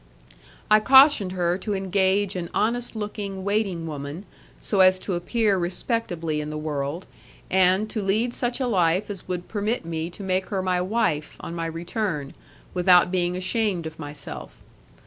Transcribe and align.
I 0.71 0.79
cautioned 0.79 1.33
her 1.33 1.59
to 1.59 1.75
engage 1.75 2.35
an 2.35 2.49
honest 2.55 2.95
looking 2.95 3.43
waiting 3.43 3.85
woman, 3.85 4.25
so 4.59 4.79
as 4.79 4.97
to 4.97 5.13
appear 5.13 5.59
respectably 5.59 6.41
in 6.41 6.49
the 6.49 6.57
world, 6.57 7.05
and, 7.51 7.87
to 7.91 8.01
lead 8.01 8.33
such 8.33 8.59
a 8.59 8.65
life 8.65 9.11
as 9.11 9.27
would 9.27 9.47
permit 9.47 9.85
me 9.85 10.09
to 10.09 10.23
make 10.23 10.47
her 10.47 10.63
my 10.63 10.81
wife, 10.81 11.35
on 11.39 11.53
my 11.53 11.67
return, 11.67 12.33
without 12.73 13.11
being 13.11 13.35
ashamed 13.37 13.85
of 13.85 13.99
myself. 13.99 14.57